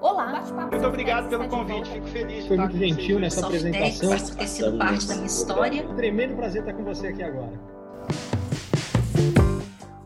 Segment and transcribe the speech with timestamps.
[0.00, 0.42] Olá.
[0.70, 2.46] Muito obrigado pelo convite, fico feliz.
[2.46, 4.10] Foi muito gentil nessa apresentação.
[4.10, 5.88] Por ter sido parte da minha história.
[5.88, 7.52] Um tremendo prazer estar com você aqui agora.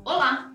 [0.04, 0.52] Olá!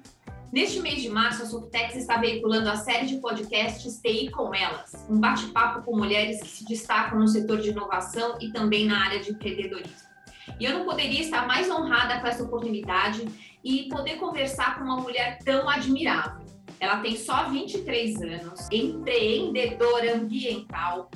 [0.51, 4.93] Neste mês de março, a Softex está veiculando a série de podcasts TI com Elas,
[5.09, 9.20] um bate-papo com mulheres que se destacam no setor de inovação e também na área
[9.20, 10.13] de empreendedorismo.
[10.59, 13.27] E eu não poderia estar mais honrada com essa oportunidade
[13.63, 16.52] e poder conversar com uma mulher tão admirável.
[16.84, 21.09] Ela tem só 23 anos, empreendedora ambiental,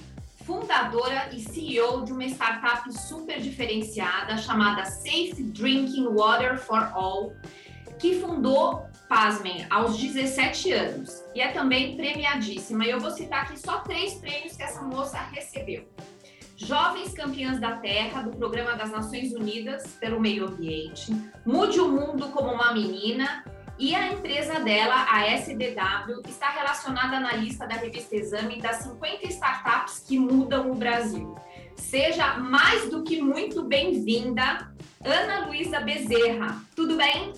[0.46, 7.34] fundadora e CEO de uma startup super diferenciada chamada Safe Drinking Water for All,
[8.00, 11.22] que fundou, pasmem, aos 17 anos.
[11.36, 12.86] E é também premiadíssima.
[12.86, 15.86] E eu vou citar aqui só três prêmios que essa moça recebeu.
[16.56, 21.12] Jovens Campeãs da Terra, do Programa das Nações Unidas pelo Meio Ambiente,
[21.46, 23.44] Mude o Mundo como uma Menina,
[23.80, 29.28] e a empresa dela, a SDW, está relacionada na lista da revista Exame das 50
[29.28, 31.36] startups que mudam o Brasil.
[31.76, 34.72] Seja mais do que muito bem-vinda,
[35.04, 36.60] Ana Luísa Bezerra.
[36.76, 37.34] Tudo bem?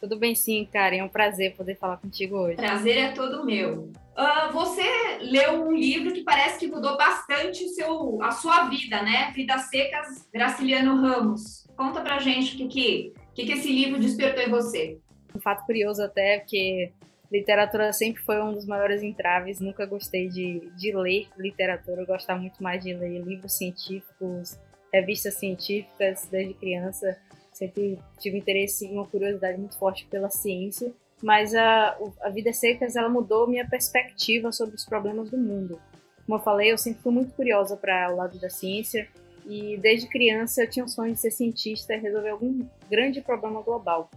[0.00, 0.98] Tudo bem sim, Karen.
[0.98, 2.56] É um prazer poder falar contigo hoje.
[2.56, 3.92] Prazer é todo meu.
[4.16, 4.82] Uh, você
[5.20, 9.30] leu um livro que parece que mudou bastante seu, a sua vida, né?
[9.32, 11.68] Vidas Secas, Graciliano Ramos.
[11.76, 14.98] Conta pra gente o que, que, que, que esse livro despertou em você.
[15.34, 16.90] Um fato curioso até, porque
[17.30, 19.60] literatura sempre foi um dos maiores entraves.
[19.60, 22.02] Nunca gostei de, de ler literatura.
[22.02, 24.58] Eu gostava muito mais de ler livros científicos,
[24.92, 27.18] revistas científicas desde criança
[27.58, 32.94] sempre tive interesse e uma curiosidade muito forte pela ciência, mas a, a Vidas Secas
[32.94, 35.80] ela mudou minha perspectiva sobre os problemas do mundo.
[36.24, 39.08] Como eu falei, eu sempre fui muito curiosa para o lado da ciência
[39.48, 43.62] e desde criança eu tinha um sonho de ser cientista e resolver algum grande problema
[43.62, 44.10] global.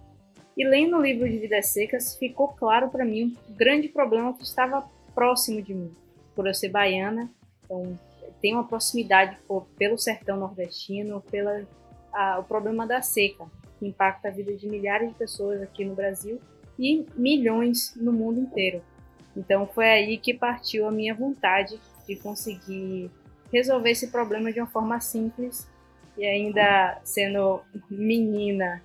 [0.58, 4.44] E lendo o livro de Vidas Secas, ficou claro para mim um grande problema que
[4.44, 5.96] estava próximo de mim.
[6.36, 7.32] Por eu ser baiana,
[7.64, 7.98] então
[8.42, 11.66] tenho uma proximidade por, pelo sertão nordestino, pela
[12.12, 13.46] a, o problema da seca,
[13.80, 16.42] que impacta a vida de milhares de pessoas aqui no Brasil
[16.78, 18.82] e milhões no mundo inteiro.
[19.36, 23.10] Então foi aí que partiu a minha vontade de conseguir
[23.52, 25.70] resolver esse problema de uma forma simples
[26.18, 28.84] e ainda sendo menina.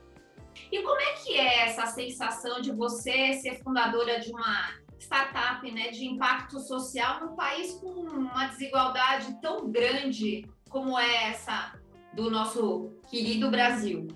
[0.71, 5.91] E como é que é essa sensação de você ser fundadora de uma startup né,
[5.91, 11.79] de impacto social num país com uma desigualdade tão grande como é essa
[12.15, 14.09] do nosso querido Brasil?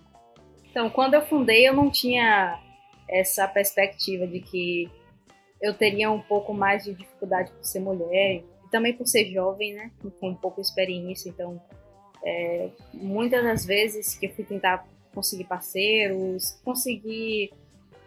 [0.71, 2.59] Então, quando eu fundei, eu não tinha
[3.09, 4.91] essa perspectiva de que
[5.61, 9.91] eu teria um pouco mais de dificuldade por ser mulher também por ser jovem, né,
[10.19, 11.29] com pouca experiência.
[11.29, 11.61] Então,
[12.25, 17.53] é, muitas das vezes que eu fui tentar conseguir parceiros, conseguir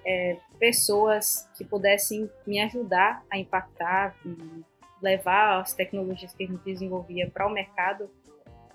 [0.06, 4.64] é, pessoas que pudessem me ajudar a impactar e
[5.02, 8.10] levar as tecnologias que a gente desenvolvia para o mercado,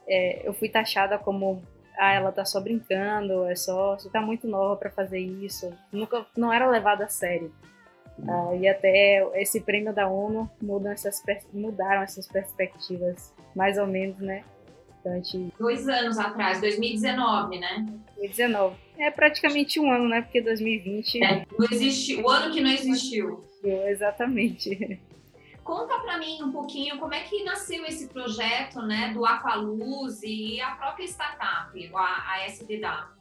[0.06, 1.62] é, eu fui taxada como
[1.98, 5.72] ah, ela tá só brincando, é só, você tá muito nova para fazer isso.
[5.90, 7.52] Nunca, não era levada a sério.
[8.26, 10.50] Ah, e até esse prêmio da ONU
[10.90, 14.44] essas, mudaram essas perspectivas, mais ou menos, né?
[15.00, 15.52] Então, gente...
[15.58, 17.86] Dois anos atrás, 2019, né?
[18.16, 18.76] 2019.
[18.98, 20.22] É praticamente um ano, né?
[20.22, 21.22] Porque 2020.
[21.22, 23.44] É, não existe, o ano que não existiu.
[23.62, 25.00] Exatamente.
[25.62, 30.58] Conta para mim um pouquinho como é que nasceu esse projeto, né, do Aqualuz e
[30.62, 33.18] a própria startup, a, a SDW.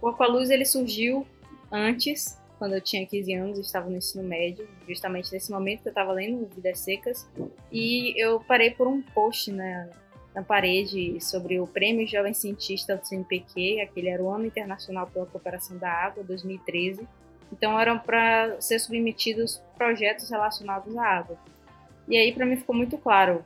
[0.00, 1.26] O Aqualuz ele surgiu
[1.72, 5.90] antes, quando eu tinha 15 anos, estava no ensino médio, justamente nesse momento que eu
[5.90, 7.28] estava lendo Vidas Secas,
[7.70, 9.90] e eu parei por um post né,
[10.34, 15.26] na parede sobre o Prêmio Jovem Cientista do CNPq, aquele era o Ano Internacional pela
[15.26, 17.06] Cooperação da Água, 2013.
[17.52, 21.36] Então eram para ser submetidos projetos relacionados à água.
[22.08, 23.44] E aí, para mim, ficou muito claro: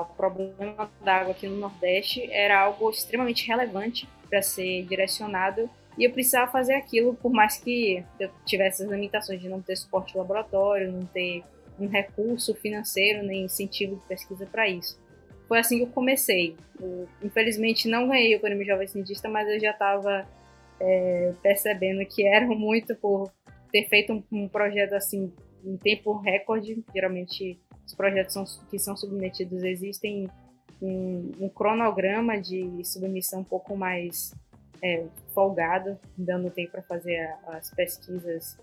[0.00, 6.04] o problema da água aqui no Nordeste era algo extremamente relevante para ser direcionado e
[6.04, 10.16] eu precisava fazer aquilo, por mais que eu tivesse as limitações de não ter suporte
[10.16, 11.42] laboratório, não ter
[11.78, 14.98] um recurso financeiro nem incentivo de pesquisa para isso.
[15.48, 16.56] Foi assim que eu comecei.
[16.80, 20.24] Eu, infelizmente não ganhei o prêmio Jovem Cientista, mas eu já estava
[20.78, 23.32] é, percebendo que era muito por
[23.72, 25.32] ter feito um, um projeto assim
[25.64, 26.84] em tempo recorde.
[26.94, 30.28] Geralmente os projetos são, que são submetidos existem
[30.80, 34.32] um, um, cronograma de submissão um pouco mais
[34.82, 35.04] é,
[35.34, 38.58] folgado, dando tempo para fazer a, as pesquisas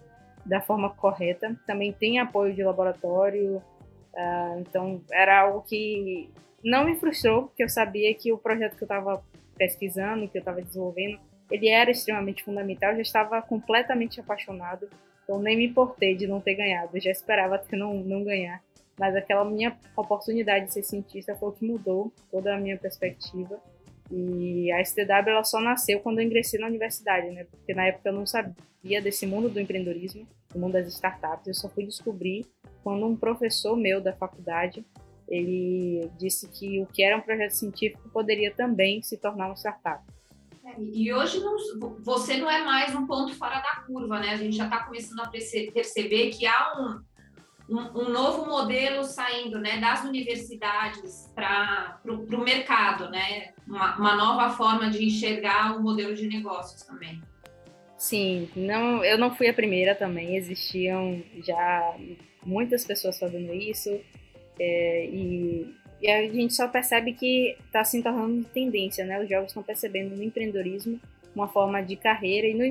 [0.45, 1.55] da forma correta.
[1.65, 3.57] Também tem apoio de laboratório,
[4.13, 6.29] uh, então era algo que
[6.63, 9.23] não me frustrou, porque eu sabia que o projeto que eu estava
[9.57, 11.19] pesquisando, que eu estava desenvolvendo,
[11.49, 12.91] ele era extremamente fundamental.
[12.91, 14.89] Eu já estava completamente apaixonado
[15.23, 18.61] Então nem me importei de não ter ganhado, eu já esperava ter não, não ganhar.
[18.97, 23.59] Mas aquela minha oportunidade de ser cientista foi o que mudou toda a minha perspectiva.
[24.11, 27.45] E a STW ela só nasceu quando eu ingressei na universidade, né?
[27.45, 31.47] Porque na época eu não sabia desse mundo do empreendedorismo, do mundo das startups.
[31.47, 32.45] Eu só fui descobrir
[32.83, 34.85] quando um professor meu da faculdade
[35.27, 40.03] ele disse que o que era um projeto científico poderia também se tornar uma startup.
[40.63, 41.57] É, e hoje não,
[42.03, 44.29] você não é mais um ponto fora da curva, né?
[44.29, 47.03] A gente já está começando a perceber que há um,
[47.69, 53.53] um, novo modelo saindo né, das universidades para o mercado, né?
[53.67, 57.21] Uma, uma, nova forma de enxergar o modelo de negócios também.
[57.97, 61.95] Sim, não, eu não fui a primeira também, existiam já
[62.45, 63.99] muitas pessoas fazendo isso,
[64.59, 69.21] é, e, e, a gente só percebe que está se tornando tendência, né?
[69.21, 70.99] Os jovens estão percebendo no empreendedorismo
[71.35, 72.63] uma forma de carreira e no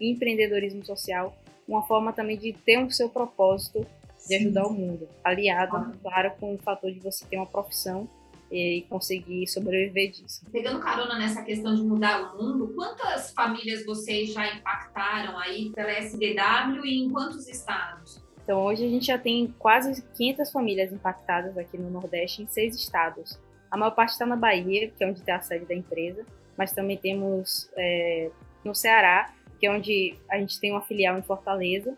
[0.00, 1.36] empreendedorismo social
[1.66, 3.86] uma forma também de ter um seu propósito
[4.26, 5.92] de ajudar o mundo, aliado, ah.
[6.02, 8.08] claro, com o fator de você ter uma profissão
[8.50, 10.44] e conseguir sobreviver disso.
[10.52, 15.90] Pegando carona nessa questão de mudar o mundo, quantas famílias vocês já impactaram aí pela
[15.90, 18.22] SDW e em quantos estados?
[18.44, 22.74] Então, hoje a gente já tem quase 500 famílias impactadas aqui no Nordeste, em seis
[22.74, 23.40] estados.
[23.70, 26.26] A maior parte está na Bahia, que é onde está a sede da empresa,
[26.58, 28.30] mas também temos é,
[28.62, 31.96] no Ceará, que é onde a gente tem uma filial em Fortaleza,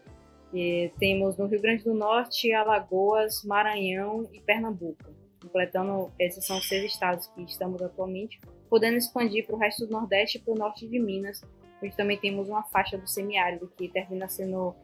[0.55, 5.13] e temos no Rio Grande do Norte, Alagoas, Maranhão e Pernambuco.
[5.43, 8.41] Completando, esses são seis estados que estamos atualmente,
[8.71, 11.43] podendo expandir para o resto do Nordeste e para o norte de Minas,
[11.83, 14.75] onde também temos uma faixa do semiárido que termina sendo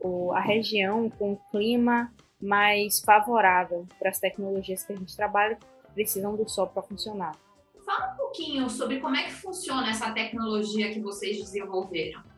[0.00, 5.58] o, a região com um clima mais favorável para as tecnologias que a gente trabalha,
[5.94, 7.36] precisam do sol para funcionar.
[7.84, 12.29] Fala um pouquinho sobre como é que funciona essa tecnologia que vocês desenvolveram.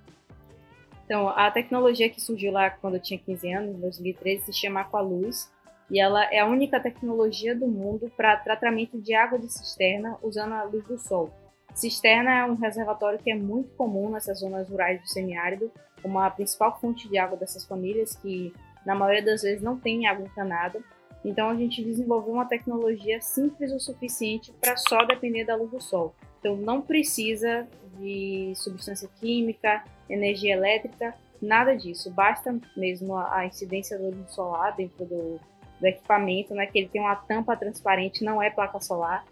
[1.12, 4.80] Então, a tecnologia que surgiu lá quando eu tinha 15 anos, em 2013, se chama
[4.80, 5.52] Aqualuz,
[5.90, 10.54] e ela é a única tecnologia do mundo para tratamento de água de cisterna usando
[10.54, 11.30] a luz do sol.
[11.74, 15.70] Cisterna é um reservatório que é muito comum nessas zonas rurais do semiárido,
[16.00, 18.50] como a principal fonte de água dessas famílias, que
[18.86, 20.82] na maioria das vezes não tem água encanada.
[21.22, 25.80] Então a gente desenvolveu uma tecnologia simples o suficiente para só depender da luz do
[25.82, 26.14] sol.
[26.40, 27.68] Então não precisa
[27.98, 32.10] de substância química, energia elétrica, nada disso.
[32.10, 35.40] Basta mesmo a incidência da luz solar dentro do,
[35.80, 39.24] do equipamento, né, que ele tem uma tampa transparente, não é placa solar.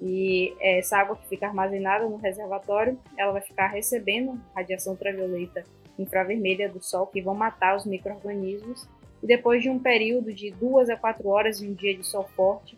[0.00, 5.62] E essa água que fica armazenada no reservatório, ela vai ficar recebendo radiação ultravioleta
[5.96, 8.88] infravermelha do sol que vão matar os micro-organismos.
[9.22, 12.24] E depois de um período de duas a quatro horas em um dia de sol
[12.34, 12.76] forte,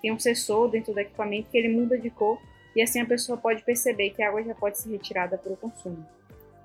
[0.00, 2.38] tem um sensor dentro do equipamento que ele muda de cor
[2.74, 5.56] e assim a pessoa pode perceber que a água já pode ser retirada para o
[5.56, 6.04] consumo.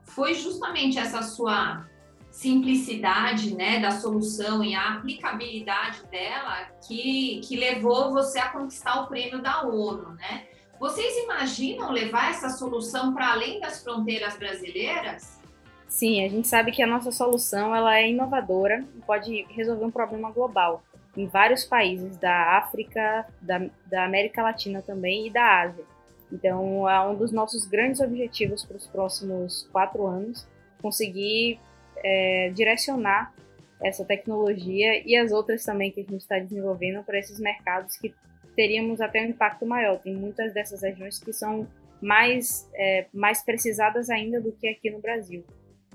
[0.07, 1.85] Foi justamente essa sua
[2.31, 9.07] simplicidade né, da solução e a aplicabilidade dela que, que levou você a conquistar o
[9.07, 10.45] prêmio da ONU, né?
[10.79, 15.41] Vocês imaginam levar essa solução para além das fronteiras brasileiras?
[15.87, 19.91] Sim, a gente sabe que a nossa solução ela é inovadora e pode resolver um
[19.91, 20.83] problema global
[21.15, 25.83] em vários países da África, da, da América Latina também e da Ásia.
[26.31, 30.47] Então, é um dos nossos grandes objetivos para os próximos quatro anos
[30.81, 31.59] conseguir
[32.03, 33.33] é, direcionar
[33.81, 38.13] essa tecnologia e as outras também que a gente está desenvolvendo para esses mercados que
[38.55, 39.99] teríamos até um impacto maior.
[39.99, 41.67] Tem muitas dessas regiões que são
[42.01, 45.43] mais, é, mais precisadas ainda do que aqui no Brasil.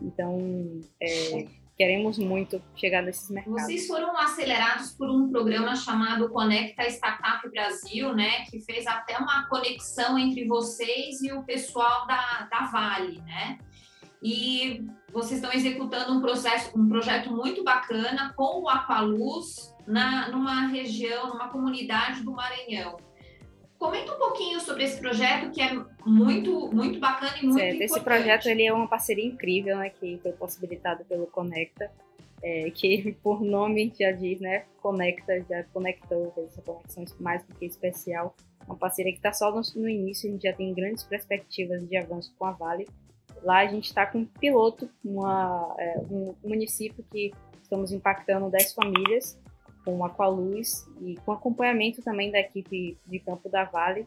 [0.01, 1.47] Então, é,
[1.83, 3.63] queremos muito chegar nesses mercados.
[3.63, 9.49] Vocês foram acelerados por um programa chamado Conecta Startup Brasil, né, que fez até uma
[9.49, 13.59] conexão entre vocês e o pessoal da, da Vale, né?
[14.23, 20.69] E vocês estão executando um processo, um projeto muito bacana com o Aqualuz na numa
[20.69, 22.97] região, numa comunidade do Maranhão.
[23.83, 25.75] Comenta um pouquinho sobre esse projeto que é
[26.07, 27.75] muito, muito bacana e muito certo.
[27.75, 27.83] importante.
[27.83, 31.91] Esse projeto ele é uma parceria incrível, né, que foi possibilitado pelo Conecta,
[32.41, 37.57] é, que por nome já diz, né, Conecta, já conectou, fez essa conexão mais do
[37.57, 38.37] que especial.
[38.69, 41.97] Uma parceria que está só no, no, início, a gente já tem grandes perspectivas de
[41.97, 42.87] avanço com a Vale.
[43.43, 48.75] Lá a gente está com um piloto, uma, é, um município que estamos impactando 10
[48.75, 49.37] famílias,
[49.85, 54.07] com Aqualuz e com acompanhamento também da equipe de campo da Vale.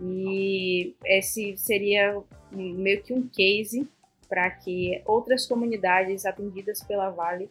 [0.00, 3.88] E esse seria meio que um case
[4.28, 7.48] para que outras comunidades atendidas pela Vale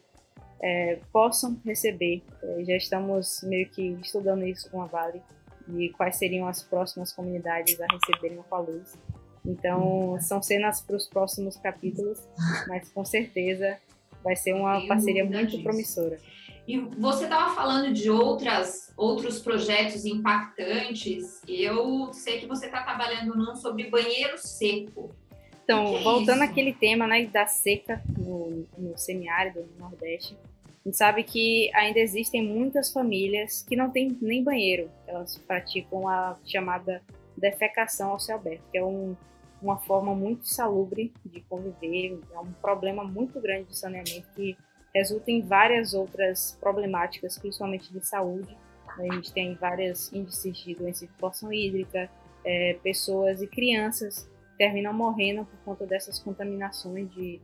[0.60, 2.22] é, possam receber.
[2.42, 5.22] É, já estamos meio que estudando isso com a Vale
[5.68, 8.96] e quais seriam as próximas comunidades a receberem o Aqualuz.
[9.44, 12.18] Então, são cenas para os próximos capítulos,
[12.68, 13.78] mas com certeza
[14.22, 15.62] vai ser uma Sem parceria muito disso.
[15.62, 16.18] promissora.
[16.66, 21.40] E você estava falando de outras, outros projetos impactantes.
[21.46, 25.14] Eu sei que você está trabalhando num sobre banheiro seco.
[25.62, 30.96] Então, voltando é àquele tema né, da seca no, no semiárido, no Nordeste, a gente
[30.96, 34.88] sabe que ainda existem muitas famílias que não têm nem banheiro.
[35.06, 37.02] Elas praticam a chamada
[37.36, 39.16] defecação ao céu aberto, que é um,
[39.60, 44.56] uma forma muito salubre de conviver, é um problema muito grande de saneamento que
[44.96, 48.56] resulta em várias outras problemáticas, principalmente de saúde.
[48.98, 52.10] A gente tem vários índices de doença de população hídrica,
[52.44, 57.40] é, pessoas e crianças terminam morrendo por conta dessas contaminações de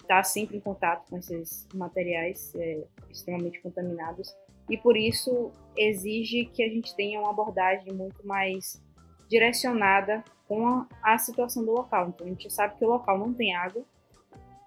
[0.00, 4.34] estar sempre em contato com esses materiais é, extremamente contaminados
[4.68, 8.82] e por isso exige que a gente tenha uma abordagem muito mais
[9.28, 12.08] direcionada com a, a situação do local.
[12.08, 13.84] Então a gente sabe que o local não tem água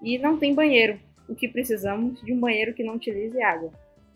[0.02, 0.98] e não tem banheiro.
[1.28, 3.72] O que precisamos de um banheiro que não utilize água.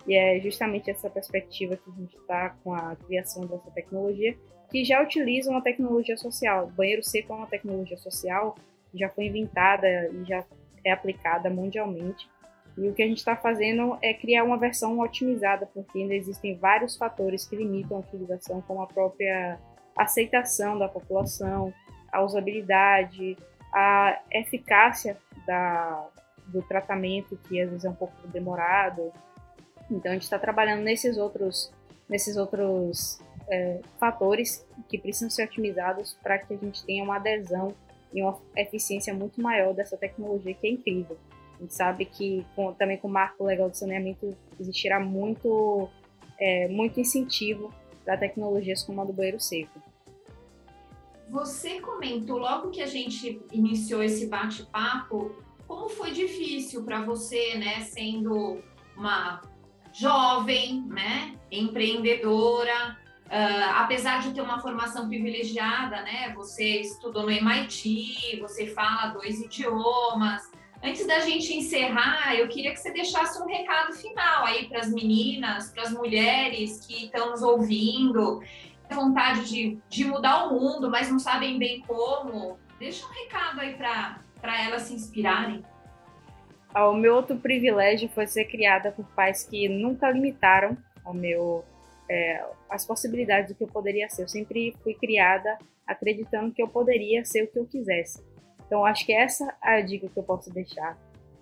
[0.07, 4.37] E é justamente essa perspectiva que a gente está com a criação dessa tecnologia,
[4.69, 6.67] que já utiliza uma tecnologia social.
[6.67, 8.55] O banheiro seco é uma tecnologia social,
[8.93, 10.43] já foi inventada e já
[10.83, 12.27] é aplicada mundialmente.
[12.77, 16.55] E o que a gente está fazendo é criar uma versão otimizada, porque ainda existem
[16.55, 19.59] vários fatores que limitam a utilização, como a própria
[19.95, 21.73] aceitação da população,
[22.11, 23.35] a usabilidade,
[23.73, 26.07] a eficácia da,
[26.47, 29.11] do tratamento, que às vezes é um pouco demorado.
[29.89, 31.71] Então a gente está trabalhando nesses outros,
[32.09, 37.73] nesses outros é, fatores que precisam ser otimizados para que a gente tenha uma adesão
[38.13, 41.17] e uma eficiência muito maior dessa tecnologia que é incrível.
[41.57, 45.89] A gente sabe que com, também com o marco legal de saneamento existirá muito,
[46.39, 47.73] é, muito incentivo
[48.05, 49.81] para tecnologias como a do banheiro seco.
[51.29, 55.35] Você comentou logo que a gente iniciou esse bate-papo,
[55.67, 58.61] como foi difícil para você, né, sendo
[58.95, 59.41] uma
[59.93, 62.97] jovem, né, empreendedora,
[63.27, 66.31] Uh, apesar de ter uma formação privilegiada, né?
[66.33, 70.49] Você estudou no MIT, você fala dois idiomas.
[70.81, 74.89] Antes da gente encerrar, eu queria que você deixasse um recado final aí para as
[74.89, 78.41] meninas, para as mulheres que estão nos ouvindo,
[78.89, 82.57] vontade de, de mudar o mundo, mas não sabem bem como.
[82.79, 84.21] Deixa um recado aí para
[84.55, 85.63] elas se inspirarem.
[86.73, 91.63] Ah, o meu outro privilégio foi ser criada por pais que nunca limitaram o meu
[92.09, 94.23] é, as possibilidades do que eu poderia ser.
[94.23, 98.23] Eu sempre fui criada acreditando que eu poderia ser o que eu quisesse.
[98.65, 100.97] Então, acho que essa é a dica que eu posso deixar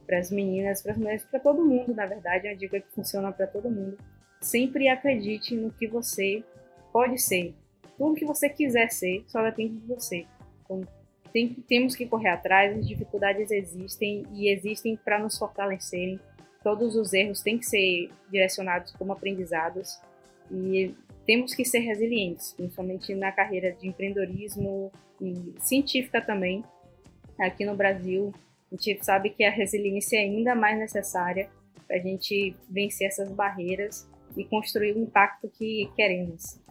[0.05, 2.87] para as meninas, para as mulheres, para todo mundo, na verdade, é uma dica que
[2.93, 3.97] funciona para todo mundo.
[4.39, 6.43] Sempre acredite no que você
[6.93, 7.55] pode ser.
[7.97, 10.27] Tudo que você quiser ser só depende de você.
[10.63, 10.81] Então,
[11.35, 16.17] tem, temos que correr atrás, as dificuldades existem e existem para nos fortalecerem.
[16.63, 19.99] Todos os erros têm que ser direcionados como aprendizados
[20.49, 26.63] e temos que ser resilientes, principalmente na carreira de empreendedorismo e científica também.
[27.37, 28.33] Aqui no Brasil,
[28.71, 31.49] a gente sabe que a resiliência é ainda mais necessária
[31.85, 36.63] para a gente vencer essas barreiras e construir o impacto que queremos.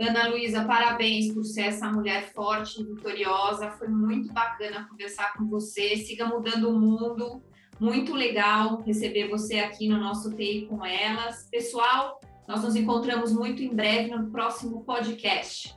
[0.00, 3.70] Ana Luísa, parabéns por ser essa mulher forte e vitoriosa.
[3.72, 5.96] Foi muito bacana conversar com você.
[5.96, 7.42] Siga mudando o mundo.
[7.80, 11.48] Muito legal receber você aqui no nosso TI com elas.
[11.50, 15.76] Pessoal, nós nos encontramos muito em breve no próximo podcast.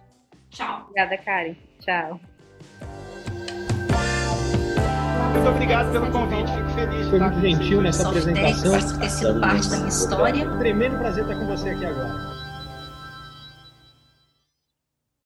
[0.50, 0.82] Tchau.
[0.84, 1.56] Obrigada, Karen.
[1.80, 2.20] Tchau.
[5.34, 7.10] Muito obrigado pelo convite, fico feliz.
[7.10, 9.00] Foi muito gentil nessa apresentação.
[9.00, 10.58] Ter sido parte da minha história.
[10.60, 12.31] Tremendo prazer estar com você aqui agora.